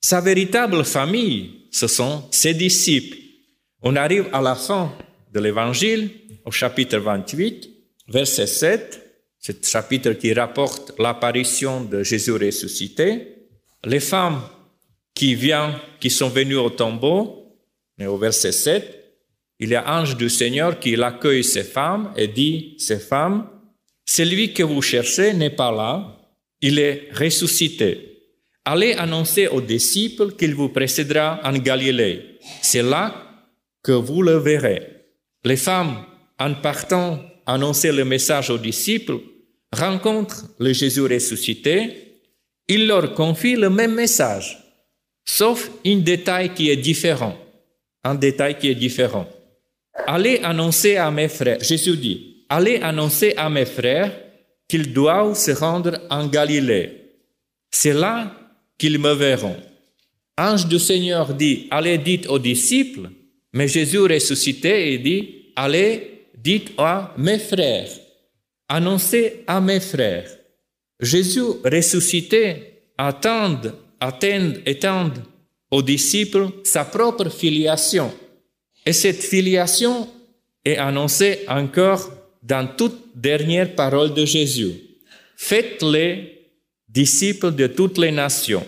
Sa 0.00 0.20
véritable 0.20 0.84
famille, 0.84 1.68
ce 1.70 1.86
sont 1.86 2.24
ses 2.30 2.54
disciples. 2.54 3.16
On 3.82 3.96
arrive 3.96 4.28
à 4.32 4.40
la 4.40 4.54
fin 4.54 4.92
de 5.32 5.40
l'Évangile, 5.40 6.10
au 6.44 6.50
chapitre 6.50 6.98
28, 6.98 7.70
verset 8.08 8.46
7, 8.46 9.00
ce 9.38 9.52
chapitre 9.62 10.12
qui 10.12 10.32
rapporte 10.32 10.92
l'apparition 10.98 11.84
de 11.84 12.02
Jésus 12.02 12.32
ressuscité. 12.32 13.48
Les 13.84 14.00
femmes 14.00 14.40
qui 15.24 15.34
viennent, 15.34 15.72
qui 16.00 16.10
sont 16.10 16.28
venues 16.28 16.58
au 16.58 16.68
tombeau, 16.68 17.56
mais 17.96 18.04
au 18.04 18.18
verset 18.18 18.52
7, 18.52 18.82
il 19.58 19.70
y 19.70 19.74
a 19.74 19.98
ange 19.98 20.18
du 20.18 20.28
Seigneur 20.28 20.78
qui 20.78 21.02
accueille 21.02 21.42
ces 21.42 21.64
femmes 21.64 22.12
et 22.14 22.28
dit, 22.28 22.74
ces 22.76 22.98
femmes, 22.98 23.48
celui 24.04 24.52
que 24.52 24.62
vous 24.62 24.82
cherchez 24.82 25.32
n'est 25.32 25.56
pas 25.62 25.72
là, 25.72 26.14
il 26.60 26.78
est 26.78 27.08
ressuscité. 27.18 28.20
Allez 28.66 28.92
annoncer 28.92 29.48
aux 29.48 29.62
disciples 29.62 30.32
qu'il 30.32 30.54
vous 30.54 30.68
précédera 30.68 31.40
en 31.42 31.54
Galilée. 31.54 32.38
C'est 32.60 32.82
là 32.82 33.14
que 33.82 33.92
vous 33.92 34.20
le 34.20 34.36
verrez. 34.36 35.06
Les 35.42 35.56
femmes, 35.56 36.04
en 36.38 36.52
partant 36.52 37.18
annoncer 37.46 37.92
le 37.92 38.04
message 38.04 38.50
aux 38.50 38.58
disciples, 38.58 39.20
rencontrent 39.72 40.50
le 40.58 40.74
Jésus 40.74 41.06
ressuscité. 41.06 42.20
Il 42.68 42.86
leur 42.86 43.14
confie 43.14 43.56
le 43.56 43.70
même 43.70 43.94
message, 43.94 44.63
sauf 45.24 45.70
un 45.86 45.96
détail 45.96 46.54
qui 46.54 46.70
est 46.70 46.76
différent. 46.76 47.36
Un 48.02 48.14
détail 48.14 48.58
qui 48.58 48.68
est 48.68 48.74
différent. 48.74 49.26
Allez 50.06 50.40
annoncer 50.42 50.96
à 50.96 51.10
mes 51.10 51.28
frères, 51.28 51.62
Jésus 51.62 51.96
dit, 51.96 52.44
allez 52.48 52.76
annoncer 52.76 53.32
à 53.36 53.48
mes 53.48 53.64
frères 53.64 54.12
qu'ils 54.68 54.92
doivent 54.92 55.36
se 55.36 55.52
rendre 55.52 56.00
en 56.10 56.26
Galilée. 56.26 56.90
C'est 57.70 57.92
là 57.92 58.34
qu'ils 58.78 58.98
me 58.98 59.12
verront. 59.12 59.56
Ange 60.36 60.66
du 60.66 60.78
Seigneur 60.78 61.32
dit, 61.32 61.68
allez 61.70 61.98
dites 61.98 62.26
aux 62.26 62.38
disciples, 62.38 63.08
mais 63.52 63.68
Jésus 63.68 64.00
ressuscité 64.00 64.92
et 64.92 64.98
dit, 64.98 65.52
allez, 65.54 66.28
dites 66.36 66.72
à 66.76 67.14
mes 67.16 67.38
frères, 67.38 67.88
annoncez 68.68 69.44
à 69.46 69.60
mes 69.60 69.80
frères. 69.80 70.28
Jésus 71.00 71.40
ressuscité 71.64 72.80
attend, 72.98 73.60
attend, 74.06 74.52
attend 74.66 75.10
aux 75.70 75.82
disciples 75.82 76.48
sa 76.64 76.84
propre 76.84 77.28
filiation. 77.28 78.12
Et 78.86 78.92
cette 78.92 79.22
filiation 79.22 80.08
est 80.64 80.76
annoncée 80.76 81.40
encore 81.48 82.10
dans 82.42 82.66
toute 82.76 82.98
dernière 83.14 83.74
parole 83.74 84.12
de 84.14 84.24
Jésus. 84.24 84.74
Faites-les 85.36 86.50
disciples 86.88 87.52
de 87.54 87.66
toutes 87.66 87.98
les 87.98 88.12
nations. 88.12 88.66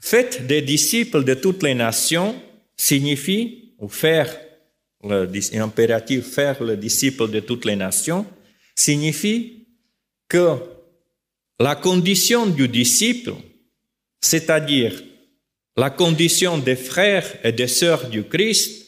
Faites 0.00 0.46
des 0.46 0.62
disciples 0.62 1.24
de 1.24 1.34
toutes 1.34 1.62
les 1.62 1.74
nations 1.74 2.34
signifie 2.76 3.74
ou 3.78 3.88
faire 3.88 4.28
le 5.02 5.30
faire 6.22 6.62
le 6.62 6.76
disciple 6.76 7.30
de 7.30 7.40
toutes 7.40 7.64
les 7.66 7.76
nations, 7.76 8.26
signifie 8.74 9.66
que 10.28 10.56
la 11.60 11.76
condition 11.76 12.46
du 12.46 12.68
disciple, 12.68 13.34
c'est-à-dire 14.24 15.02
la 15.76 15.90
condition 15.90 16.56
des 16.56 16.76
frères 16.76 17.26
et 17.44 17.52
des 17.52 17.68
sœurs 17.68 18.08
du 18.08 18.24
Christ, 18.24 18.86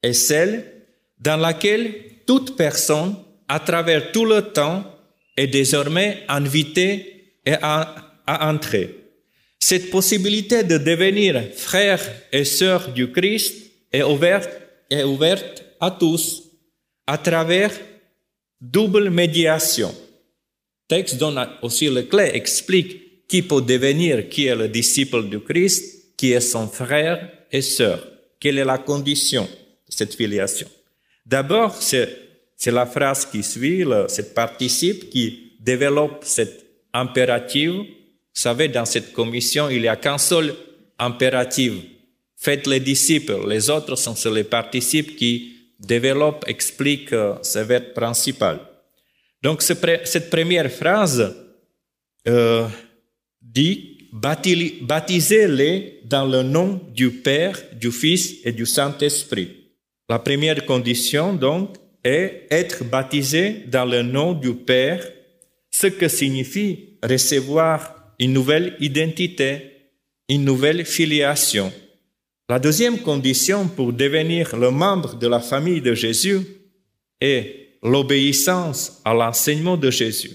est 0.00 0.12
celle 0.12 0.84
dans 1.18 1.36
laquelle 1.36 1.92
toute 2.24 2.56
personne, 2.56 3.16
à 3.48 3.58
travers 3.58 4.12
tout 4.12 4.24
le 4.24 4.40
temps, 4.40 4.84
est 5.36 5.48
désormais 5.48 6.22
invitée 6.28 7.32
à, 7.60 8.14
entrer. 8.26 8.94
Cette 9.58 9.90
possibilité 9.90 10.62
de 10.62 10.78
devenir 10.78 11.42
frère 11.56 12.00
et 12.30 12.44
sœur 12.44 12.92
du 12.92 13.10
Christ 13.10 13.56
est 13.90 14.02
ouverte, 14.02 15.64
à 15.80 15.90
tous 15.90 16.44
à 17.04 17.18
travers 17.18 17.72
double 18.60 19.10
médiation. 19.10 19.92
Texte 20.86 21.16
donne 21.16 21.48
aussi 21.62 21.88
le 21.88 22.02
clé, 22.02 22.30
explique 22.34 23.07
qui 23.28 23.42
peut 23.42 23.60
devenir, 23.60 24.28
qui 24.28 24.46
est 24.46 24.56
le 24.56 24.68
disciple 24.68 25.28
du 25.28 25.40
Christ, 25.40 26.16
qui 26.16 26.32
est 26.32 26.40
son 26.40 26.66
frère 26.66 27.30
et 27.52 27.62
sœur, 27.62 28.04
quelle 28.40 28.58
est 28.58 28.64
la 28.64 28.78
condition 28.78 29.42
de 29.44 29.92
cette 29.92 30.14
filiation? 30.14 30.68
D'abord, 31.24 31.76
c'est, 31.80 32.08
la 32.66 32.86
phrase 32.86 33.26
qui 33.26 33.42
suit, 33.42 33.84
le, 33.84 34.06
cette 34.08 34.34
participe 34.34 35.10
qui 35.10 35.52
développe 35.60 36.22
cette 36.22 36.64
impérative. 36.92 37.72
Vous 37.72 37.84
savez, 38.32 38.68
dans 38.68 38.86
cette 38.86 39.12
commission, 39.12 39.68
il 39.68 39.82
n'y 39.82 39.88
a 39.88 39.96
qu'un 39.96 40.18
seul 40.18 40.54
impératif 40.98 41.72
Faites 42.40 42.68
les 42.68 42.78
disciples, 42.78 43.48
les 43.48 43.68
autres 43.68 43.96
sont 43.96 44.14
les 44.30 44.44
participes 44.44 45.16
qui 45.16 45.56
développent, 45.80 46.44
expliquent 46.46 47.14
ce 47.42 47.58
verbe 47.58 47.92
principal. 47.94 48.60
Donc 49.42 49.60
cette 49.60 50.30
première 50.30 50.70
phrase 50.70 51.34
euh, 52.28 52.68
dit 53.52 53.98
baptisez-les 54.12 56.00
dans 56.04 56.26
le 56.26 56.42
nom 56.42 56.80
du 56.94 57.10
Père, 57.10 57.58
du 57.78 57.90
Fils 57.90 58.36
et 58.44 58.52
du 58.52 58.66
Saint-Esprit. 58.66 59.50
La 60.08 60.18
première 60.18 60.64
condition 60.64 61.34
donc 61.34 61.76
est 62.02 62.46
être 62.50 62.84
baptisé 62.84 63.64
dans 63.66 63.84
le 63.84 64.02
nom 64.02 64.32
du 64.32 64.54
Père, 64.54 65.06
ce 65.70 65.88
que 65.88 66.08
signifie 66.08 66.98
recevoir 67.02 68.14
une 68.18 68.32
nouvelle 68.32 68.76
identité, 68.80 69.72
une 70.28 70.44
nouvelle 70.44 70.84
filiation. 70.84 71.72
La 72.48 72.58
deuxième 72.58 72.98
condition 73.00 73.68
pour 73.68 73.92
devenir 73.92 74.56
le 74.56 74.70
membre 74.70 75.16
de 75.16 75.28
la 75.28 75.40
famille 75.40 75.82
de 75.82 75.94
Jésus 75.94 76.40
est 77.20 77.78
l'obéissance 77.82 79.00
à 79.04 79.12
l'enseignement 79.12 79.76
de 79.76 79.90
Jésus. 79.90 80.32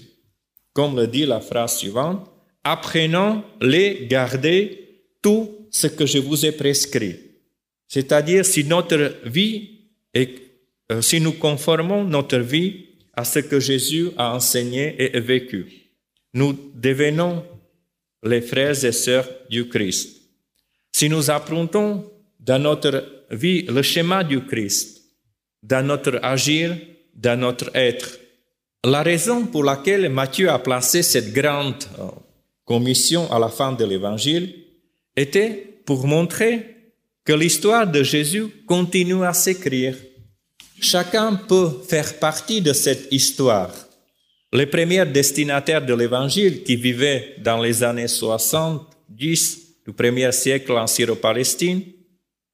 Comme 0.72 0.96
le 0.96 1.06
dit 1.06 1.26
la 1.26 1.40
phrase 1.40 1.78
suivante, 1.78 2.30
apprenons 2.64 3.44
les 3.60 4.06
garder 4.08 5.02
tout 5.22 5.68
ce 5.70 5.86
que 5.86 6.06
je 6.06 6.18
vous 6.18 6.44
ai 6.44 6.52
prescrit. 6.52 7.16
C'est-à-dire 7.86 8.44
si 8.44 8.64
notre 8.64 9.16
vie 9.26 9.80
et 10.14 10.34
euh, 10.90 11.00
si 11.02 11.20
nous 11.20 11.32
conformons 11.32 12.04
notre 12.04 12.38
vie 12.38 12.86
à 13.12 13.24
ce 13.24 13.38
que 13.38 13.60
Jésus 13.60 14.10
a 14.16 14.34
enseigné 14.34 14.96
et 14.98 15.20
vécu, 15.20 15.90
nous 16.32 16.52
devenons 16.74 17.44
les 18.24 18.40
frères 18.40 18.84
et 18.84 18.92
sœurs 18.92 19.28
du 19.50 19.68
Christ. 19.68 20.22
Si 20.92 21.08
nous 21.08 21.30
apprenons 21.30 22.10
dans 22.40 22.58
notre 22.58 23.04
vie 23.30 23.62
le 23.62 23.82
schéma 23.82 24.24
du 24.24 24.44
Christ, 24.44 25.02
dans 25.62 25.86
notre 25.86 26.18
agir, 26.22 26.76
dans 27.14 27.38
notre 27.38 27.70
être, 27.74 28.18
la 28.84 29.02
raison 29.02 29.46
pour 29.46 29.64
laquelle 29.64 30.08
Matthieu 30.10 30.50
a 30.50 30.58
placé 30.58 31.02
cette 31.02 31.32
grande 31.32 31.84
commission 32.64 33.30
à 33.32 33.38
la 33.38 33.48
fin 33.48 33.72
de 33.72 33.84
l'évangile 33.84 34.54
était 35.16 35.80
pour 35.84 36.06
montrer 36.06 36.74
que 37.24 37.32
l'histoire 37.32 37.86
de 37.86 38.02
Jésus 38.02 38.46
continue 38.66 39.24
à 39.24 39.32
s'écrire. 39.32 39.96
Chacun 40.80 41.34
peut 41.34 41.70
faire 41.88 42.18
partie 42.18 42.60
de 42.60 42.72
cette 42.72 43.08
histoire. 43.12 43.70
Les 44.52 44.66
premiers 44.66 45.06
destinataires 45.06 45.84
de 45.84 45.94
l'évangile 45.94 46.62
qui 46.62 46.76
vivaient 46.76 47.36
dans 47.38 47.60
les 47.60 47.82
années 47.82 48.08
70 48.08 49.58
du 49.86 49.92
premier 49.92 50.30
siècle 50.32 50.72
en 50.72 50.86
Syro-Palestine, 50.86 51.82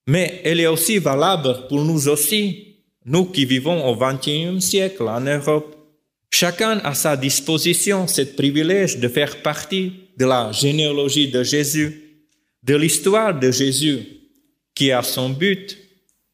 mais 0.06 0.40
elle 0.44 0.60
est 0.60 0.66
aussi 0.66 0.98
valable 0.98 1.66
pour 1.68 1.84
nous 1.84 2.08
aussi, 2.08 2.76
nous 3.04 3.26
qui 3.26 3.44
vivons 3.44 3.86
au 3.86 3.96
XXIe 3.96 4.60
siècle 4.60 5.04
en 5.08 5.20
Europe. 5.20 5.76
Chacun 6.30 6.78
a 6.78 6.90
à 6.90 6.94
sa 6.94 7.16
disposition 7.16 8.06
ce 8.06 8.22
privilège 8.22 8.98
de 8.98 9.08
faire 9.08 9.42
partie 9.42 9.92
de 10.16 10.24
la 10.24 10.52
généalogie 10.52 11.28
de 11.28 11.42
Jésus, 11.42 12.02
de 12.62 12.76
l'histoire 12.76 13.38
de 13.38 13.50
Jésus, 13.50 14.00
qui 14.74 14.92
a 14.92 15.02
son 15.02 15.30
but, 15.30 15.76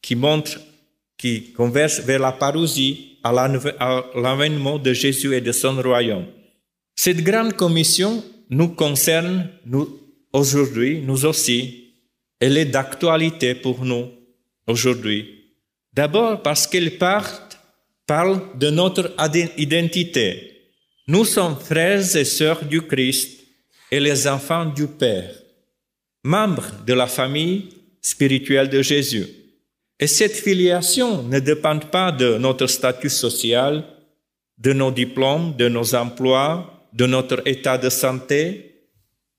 qui 0.01 0.15
montre, 0.15 0.59
qui 1.17 1.51
converge 1.51 2.01
vers 2.01 2.19
la 2.19 2.31
parousie, 2.31 3.17
à 3.23 3.49
l'avènement 4.15 4.77
de 4.79 4.93
Jésus 4.93 5.35
et 5.35 5.41
de 5.41 5.51
son 5.51 5.81
royaume. 5.81 6.27
Cette 6.95 7.21
grande 7.23 7.53
commission 7.53 8.23
nous 8.49 8.69
concerne, 8.69 9.49
nous, 9.65 9.99
aujourd'hui, 10.31 11.01
nous 11.01 11.25
aussi. 11.25 11.93
Elle 12.39 12.57
est 12.57 12.65
d'actualité 12.65 13.55
pour 13.55 13.83
nous 13.83 14.09
aujourd'hui. 14.67 15.37
D'abord 15.93 16.41
parce 16.41 16.67
qu'elle 16.67 16.97
parle 18.07 18.41
de 18.57 18.69
notre 18.69 19.13
identité. 19.57 20.53
Nous 21.07 21.25
sommes 21.25 21.57
frères 21.57 22.15
et 22.15 22.25
sœurs 22.25 22.63
du 22.63 22.81
Christ 22.81 23.43
et 23.91 23.99
les 23.99 24.27
enfants 24.27 24.65
du 24.65 24.87
Père, 24.87 25.31
membres 26.23 26.71
de 26.85 26.93
la 26.93 27.07
famille 27.07 27.69
spirituelle 28.01 28.69
de 28.69 28.81
Jésus. 28.81 29.27
Et 29.99 30.07
cette 30.07 30.35
filiation 30.35 31.23
ne 31.23 31.39
dépend 31.39 31.79
pas 31.79 32.11
de 32.11 32.37
notre 32.37 32.67
statut 32.67 33.09
social, 33.09 33.83
de 34.57 34.73
nos 34.73 34.91
diplômes, 34.91 35.55
de 35.57 35.67
nos 35.67 35.93
emplois, 35.93 36.87
de 36.93 37.05
notre 37.05 37.41
état 37.45 37.77
de 37.77 37.89
santé. 37.89 38.85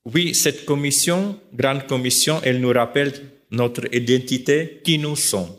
Oui, 0.05 0.35
cette 0.35 0.65
commission, 0.65 1.39
grande 1.53 1.87
commission, 1.87 2.39
elle 2.43 2.59
nous 2.59 2.71
rappelle 2.71 3.13
notre 3.51 3.93
identité, 3.93 4.81
qui 4.83 4.97
nous 4.97 5.15
sommes. 5.15 5.55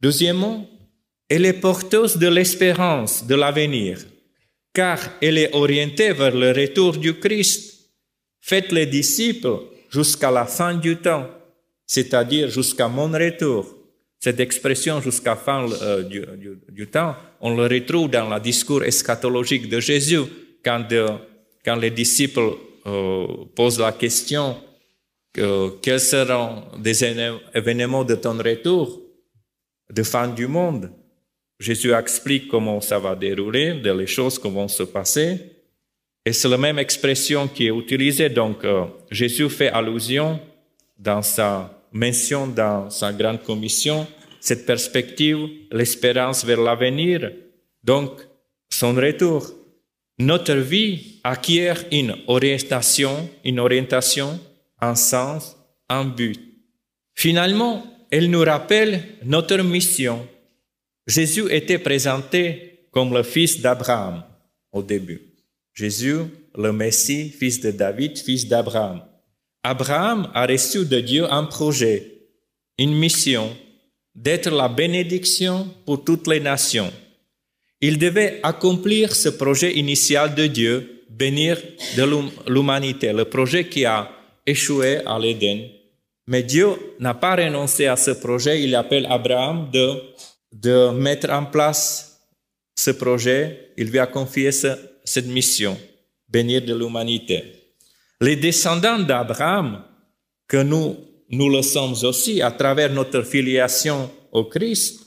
Deuxièmement, 0.00 0.68
elle 1.28 1.46
est 1.46 1.60
porteuse 1.60 2.16
de 2.16 2.28
l'espérance 2.28 3.26
de 3.26 3.34
l'avenir, 3.34 3.98
car 4.72 4.98
elle 5.20 5.38
est 5.38 5.54
orientée 5.54 6.12
vers 6.12 6.34
le 6.34 6.52
retour 6.52 6.96
du 6.96 7.14
Christ 7.14 7.78
Faites 8.48 8.72
les 8.72 8.86
disciples 8.86 9.58
jusqu'à 9.90 10.30
la 10.30 10.46
fin 10.46 10.74
du 10.74 10.96
temps, 10.96 11.28
c'est-à-dire 11.86 12.48
jusqu'à 12.48 12.88
mon 12.88 13.10
retour. 13.12 13.76
Cette 14.18 14.40
expression 14.40 15.02
jusqu'à 15.02 15.32
la 15.32 15.36
fin 15.36 15.66
euh, 15.82 16.02
du, 16.70 16.86
temps, 16.86 17.14
on 17.42 17.54
le 17.54 17.64
retrouve 17.64 18.08
dans 18.08 18.32
le 18.34 18.40
discours 18.40 18.82
eschatologique 18.84 19.68
de 19.68 19.80
Jésus, 19.80 20.22
quand, 20.64 20.90
euh, 20.92 21.18
les 21.78 21.90
disciples 21.90 22.54
euh, 22.86 23.26
posent 23.54 23.80
la 23.80 23.92
question 23.92 24.56
quels 25.82 26.00
seront 26.00 26.64
des 26.78 27.04
événements 27.54 28.02
de 28.02 28.14
ton 28.14 28.38
retour, 28.38 29.00
de 29.90 30.02
fin 30.02 30.26
du 30.26 30.46
monde? 30.46 30.90
Jésus 31.58 31.92
explique 31.92 32.48
comment 32.48 32.80
ça 32.80 32.98
va 32.98 33.16
dérouler, 33.16 33.74
les 33.74 34.06
choses 34.06 34.40
vont 34.42 34.68
se 34.68 34.84
passer. 34.84 35.40
Et 36.24 36.32
c'est 36.32 36.48
la 36.48 36.58
même 36.58 36.78
expression 36.78 37.48
qui 37.48 37.66
est 37.66 37.76
utilisée. 37.76 38.28
Donc, 38.28 38.64
euh, 38.64 38.84
Jésus 39.10 39.48
fait 39.48 39.70
allusion 39.70 40.38
dans 40.98 41.22
sa 41.22 41.82
mention, 41.92 42.46
dans 42.46 42.90
sa 42.90 43.12
grande 43.12 43.42
commission, 43.42 44.06
cette 44.40 44.66
perspective, 44.66 45.38
l'espérance 45.72 46.44
vers 46.44 46.60
l'avenir. 46.60 47.32
Donc, 47.82 48.20
son 48.68 48.94
retour. 48.94 49.54
Notre 50.18 50.54
vie 50.54 51.20
acquiert 51.24 51.84
une 51.92 52.14
orientation, 52.26 53.28
une 53.44 53.60
orientation, 53.60 54.38
un 54.80 54.96
sens, 54.96 55.56
un 55.88 56.04
but. 56.04 56.40
Finalement, 57.14 57.84
elle 58.10 58.28
nous 58.30 58.42
rappelle 58.42 59.02
notre 59.24 59.58
mission. 59.62 60.26
Jésus 61.08 61.50
était 61.50 61.78
présenté 61.78 62.80
comme 62.90 63.14
le 63.14 63.22
fils 63.22 63.60
d'Abraham 63.62 64.22
au 64.72 64.82
début. 64.82 65.22
Jésus, 65.72 66.18
le 66.54 66.70
Messie, 66.70 67.30
fils 67.30 67.60
de 67.60 67.70
David, 67.70 68.18
fils 68.18 68.46
d'Abraham. 68.46 69.02
Abraham 69.62 70.30
a 70.34 70.46
reçu 70.46 70.84
de 70.84 71.00
Dieu 71.00 71.24
un 71.32 71.44
projet, 71.44 72.12
une 72.78 72.94
mission, 72.94 73.56
d'être 74.14 74.50
la 74.50 74.68
bénédiction 74.68 75.68
pour 75.86 76.04
toutes 76.04 76.26
les 76.26 76.40
nations. 76.40 76.92
Il 77.80 77.98
devait 77.98 78.40
accomplir 78.42 79.14
ce 79.14 79.30
projet 79.30 79.76
initial 79.76 80.34
de 80.34 80.46
Dieu, 80.46 81.04
bénir 81.08 81.56
de 81.96 82.04
l'humanité, 82.52 83.12
le 83.12 83.24
projet 83.24 83.66
qui 83.66 83.84
a 83.84 84.10
échoué 84.44 84.98
à 85.06 85.18
l'Éden. 85.18 85.68
Mais 86.26 86.42
Dieu 86.42 86.68
n'a 87.00 87.14
pas 87.14 87.36
renoncé 87.36 87.86
à 87.86 87.96
ce 87.96 88.10
projet, 88.10 88.62
il 88.62 88.74
appelle 88.74 89.06
Abraham 89.08 89.70
de, 89.72 90.02
de 90.52 90.90
mettre 90.90 91.30
en 91.30 91.44
place 91.44 92.20
ce 92.76 92.90
projet, 92.92 93.72
il 93.76 93.90
lui 93.90 93.98
a 93.98 94.06
confié 94.06 94.52
ce, 94.52 94.68
cette 95.04 95.26
mission, 95.26 95.78
bénir 96.28 96.62
de 96.62 96.74
l'humanité. 96.74 97.44
Les 98.20 98.36
descendants 98.36 98.98
d'Abraham, 98.98 99.84
que 100.46 100.62
nous, 100.62 100.96
nous 101.30 101.50
le 101.50 101.62
sommes 101.62 101.94
aussi 102.04 102.40
à 102.40 102.50
travers 102.50 102.92
notre 102.92 103.22
filiation 103.22 104.10
au 104.32 104.44
Christ, 104.44 105.00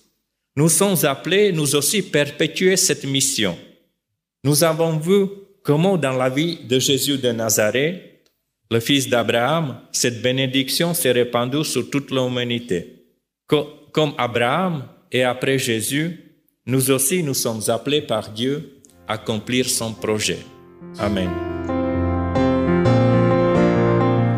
nous 0.56 0.70
sommes 0.70 0.98
appelés, 1.04 1.52
nous 1.52 1.76
aussi, 1.76 2.02
perpétuer 2.02 2.76
cette 2.76 3.06
mission. 3.06 3.58
Nous 4.44 4.64
avons 4.64 4.98
vu 4.98 5.28
comment 5.64 5.98
dans 5.98 6.18
la 6.18 6.30
vie 6.30 6.58
de 6.66 6.78
Jésus 6.78 7.18
de 7.18 7.32
Nazareth, 7.32 8.12
le 8.70 8.80
fils 8.80 9.10
d'Abraham, 9.10 9.82
cette 9.92 10.22
bénédiction 10.22 10.94
s'est 10.94 11.12
répandue 11.12 11.66
sur 11.66 11.90
toute 11.90 12.12
l'humanité. 12.12 13.06
Comme 13.48 14.14
Abraham 14.18 14.88
et 15.12 15.24
après 15.24 15.58
Jésus, 15.58 16.20
nous 16.66 16.92
aussi, 16.92 17.24
nous 17.24 17.34
sommes 17.34 17.62
appelés 17.68 18.02
par 18.02 18.32
Dieu 18.32 18.82
accomplir 19.08 19.68
son 19.68 19.94
projet. 19.94 20.40
Amen. 21.00 21.30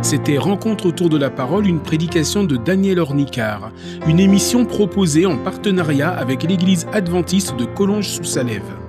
C'était 0.01 0.37
Rencontre 0.37 0.85
autour 0.85 1.09
de 1.09 1.17
la 1.17 1.29
parole, 1.29 1.65
une 1.65 1.81
prédication 1.81 2.43
de 2.43 2.57
Daniel 2.57 2.99
Ornicard, 2.99 3.71
une 4.07 4.19
émission 4.19 4.65
proposée 4.65 5.25
en 5.25 5.37
partenariat 5.37 6.11
avec 6.11 6.43
l'Église 6.43 6.85
adventiste 6.93 7.55
de 7.55 7.65
Collonges-sous-Salève. 7.65 8.82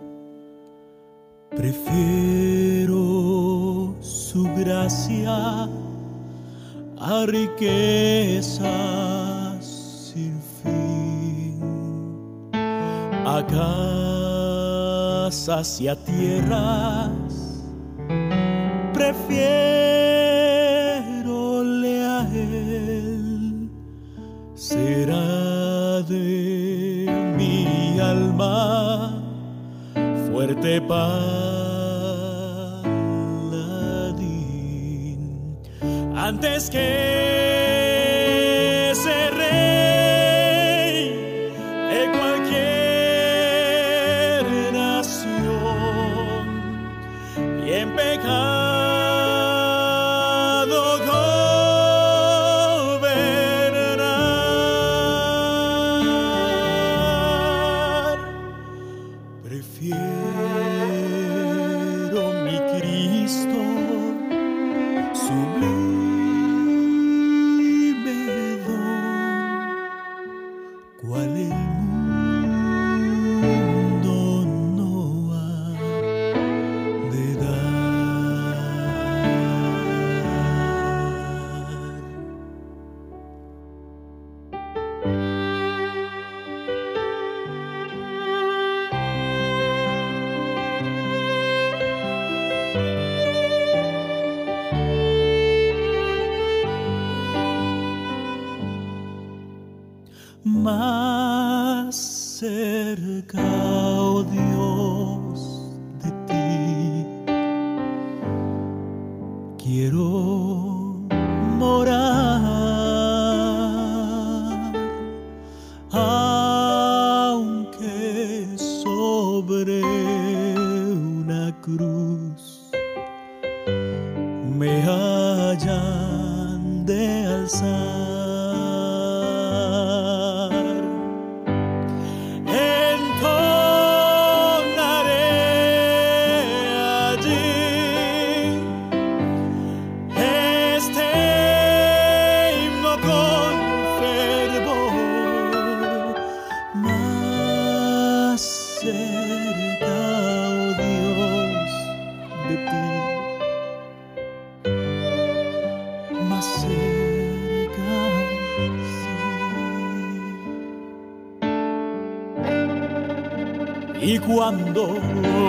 Prefiero 1.55 2.95
su 3.99 4.43
gracia 4.55 5.67
a 6.99 7.25
riquezas 7.25 8.61
sin 10.13 10.41
fin, 10.63 11.59
a 13.25 13.45
casas 15.27 15.81
y 15.81 15.87
tierra 16.05 17.09
antes 36.31 36.69
que 36.69 37.40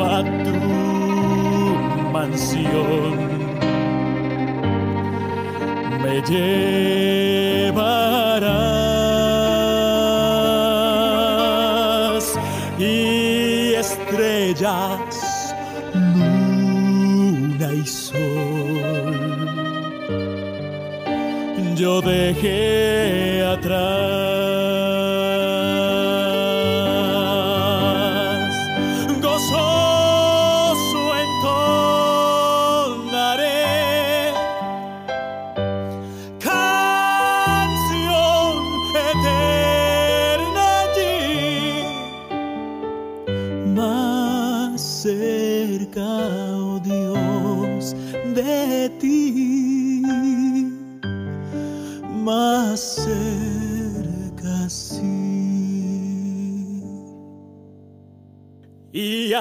a 0.04 0.22
tu 0.44 0.58
mansión. 2.12 3.16
Me 6.02 6.16
llevarás 6.22 6.62
y 12.78 13.74
estrellas, 13.74 15.54
luna 15.94 17.68
y 17.72 17.86
sol. 17.86 19.22
Yo 21.76 22.00
dejé 22.00 23.11